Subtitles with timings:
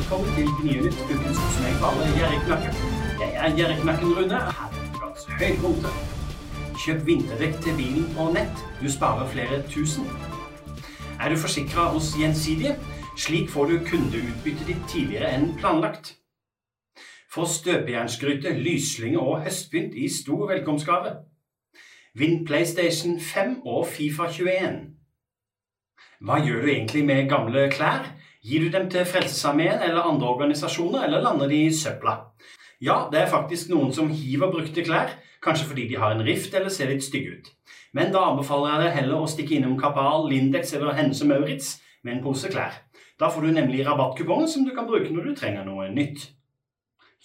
[0.00, 2.76] Velkommen til Gnienytt, ukens som jeg kaller gjerrigknakker.
[3.20, 4.38] Jeg er gjerrigknakken Rune.
[4.58, 5.96] Her er ukas høydepunkter.
[6.80, 8.62] Kjøp vinterdekk til bilen på nett.
[8.80, 10.06] Du sparer flere tusen.
[11.20, 12.78] Er du forsikra hos Gjensidige?
[13.16, 16.14] Slik får du kundeutbyttet ditt tidligere enn planlagt.
[17.34, 21.12] Få støpejernsgryte, lyslynge og høstpynt i stor velkomstgave.
[22.16, 24.80] Vinn PlayStation 5 og Fifa 21.
[26.20, 28.10] Hva gjør du egentlig med gamle klær?
[28.44, 32.12] Gir du dem til Frelsesarmeen eller andre organisasjoner, eller lander de i søpla?
[32.84, 36.52] Ja, det er faktisk noen som hiver brukte klær, kanskje fordi de har en rift
[36.52, 37.48] eller ser litt stygge ut.
[37.96, 42.18] Men da anbefaler jeg deg heller å stikke innom Kapal, Lindex eller Hense Maurits med
[42.18, 42.76] en pose klær.
[43.16, 46.26] Da får du nemlig rabattkupong som du kan bruke når du trenger noe nytt.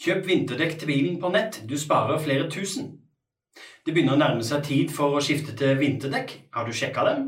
[0.05, 2.93] Kjøp vinterdekk til bilen på nett, du sparer flere tusen.
[3.85, 6.33] Det begynner å nærme seg tid for å skifte til vinterdekk.
[6.55, 7.27] Har du sjekka dem?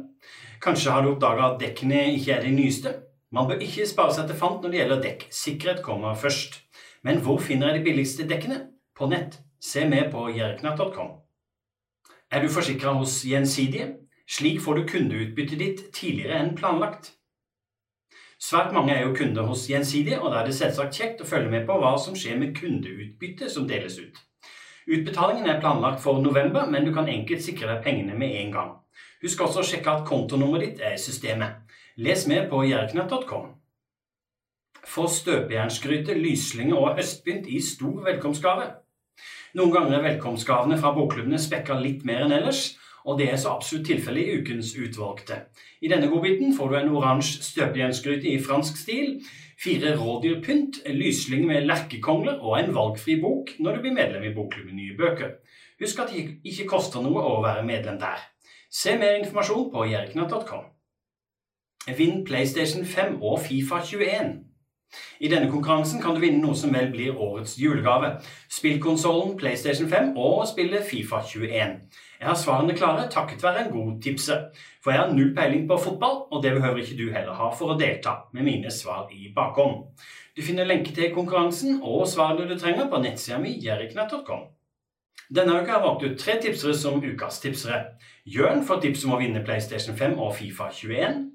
[0.64, 2.94] Kanskje har du oppdaga at dekkene ikke er de nyeste?
[3.32, 5.28] Man bør ikke spare seg til fant når det gjelder dekk.
[5.34, 6.62] Sikkerhet kommer først.
[7.06, 8.60] Men hvor finner jeg de billigste dekkene?
[8.98, 9.40] På nett.
[9.60, 11.14] Se med på jerknatt.com.
[12.32, 13.94] Er du forsikra hos Gjensidige?
[14.28, 17.14] Slik får du kundeutbyttet ditt tidligere enn planlagt.
[18.38, 21.50] Svært mange er jo kunder hos Gjensidige, og da er det selvsagt kjekt å følge
[21.54, 24.20] med på hva som skjer med kundeutbyttet som deles ut.
[24.88, 28.70] Utbetalingen er planlagt for november, men du kan enkelt sikre deg pengene med en gang.
[29.20, 31.58] Husk også å sjekke at kontonummeret ditt er i systemet.
[32.00, 33.50] Les mer på jerknett.com.
[34.88, 38.70] Få støpejernsgryte, lyslynge og høstpynt i stor velkomstgave.
[39.60, 42.78] Noen ganger er velkomstgavene fra bokklubbene spekka litt mer enn ellers,
[43.08, 45.40] og det er så absolutt tilfellet i ukens utvalgte.
[45.82, 49.22] I denne godbiten får du en oransje støpejernsgryte i fransk stil,
[49.64, 54.76] fire rådyrpynt, lysling med lerkekongler og en valgfri bok når du blir medlem i Bokklubben
[54.76, 55.38] Nye bøker.
[55.80, 58.20] Husk at det ikke koster noe å være medlem der.
[58.70, 60.68] Se mer informasjon på jerknatt.com.
[61.98, 64.47] Vinn PlayStation 5 og Fifa 21.
[65.20, 68.14] I denne konkurransen kan du vinne noe som vel blir årets julegave.
[68.54, 71.74] Spillkonsollen PlayStation 5 og spillet Fifa 21.
[72.18, 74.48] Jeg har svarene klare takket være en god tipser.
[74.84, 77.74] For jeg har null peiling på fotball, og det behøver ikke du heller ha for
[77.74, 79.88] å delta med mine svar i bakhånd.
[80.38, 84.46] Du finner lenke til konkurransen og svarene du trenger på nettsida mi jerriknatt.com.
[85.34, 87.82] Denne uka har jeg valgt ut tre tipsere som ukas tipsere.
[88.24, 91.26] Jørn får tips om å vinne PlayStation 5 og Fifa 21.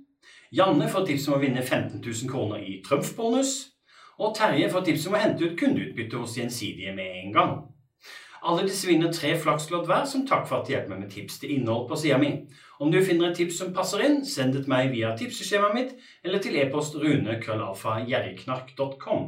[0.52, 3.72] Janne får tips om å vinne 15 000 kroner i trumfbonus.
[4.20, 7.52] Og Terje får tips om å hente ut kundeutbytte hos Gjensidige med en gang.
[8.42, 11.38] Alle disse vinner tre flakslodd hver som takk for at de hjelper meg med tips
[11.40, 12.30] til innhold på sida mi.
[12.82, 15.92] Om du finner et tips som passer inn, send det til meg via tipseskjemaet mitt
[16.26, 19.22] eller til e-post rune.krøllalfa.gjerriknark.com.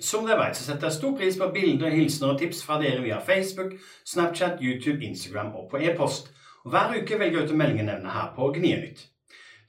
[0.00, 3.02] Som dere vet, så setter jeg stor pris på bilder, hilsener og tips fra dere
[3.04, 3.72] via Facebook,
[4.06, 6.32] Snapchat, YouTube, Instagram og på e-post.
[6.64, 9.00] Og Hver uke velger jeg ut en melde jeg nevner her på Gnienytt.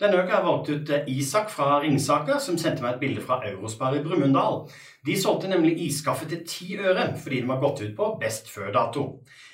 [0.01, 3.21] Denne uka har jeg valgt ut eh, Isak fra Ringsaker, som sendte meg et bilde
[3.21, 4.63] fra Eurospar i Brumunddal.
[5.05, 9.03] De solgte nemlig iskaffe til ti øre fordi den var gått ut på best før-dato.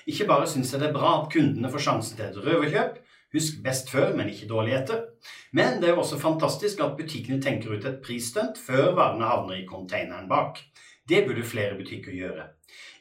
[0.07, 3.01] Ikke bare syns jeg det er bra at kundene får sjansen til et røverkjøp,
[3.35, 5.03] husk best før, men ikke dårlig etter,
[5.51, 9.59] men det er jo også fantastisk at butikkene tenker ut et prisstunt før varene havner
[9.59, 10.63] i containeren bak.
[11.11, 12.47] Det burde flere butikker gjøre.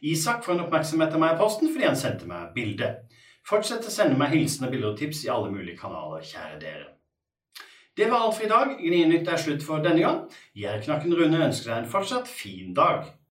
[0.02, 2.90] Isak får en oppmerksomhet av meg i posten fordi han sendte meg bilde.
[3.46, 6.95] Fortsett å sende meg hilsener, bilder og tips i alle mulige kanaler, kjære dere.
[7.96, 8.74] Det var alt for i dag.
[8.76, 10.18] Gnienytt er slutt for denne gang.
[10.58, 13.06] Gjærknakken Rune ønsker deg en fortsatt fin dag.